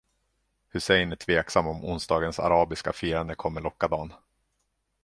[0.69, 4.13] Hussein är tveksam om onsdagens arabiska firande kommer locka Dan.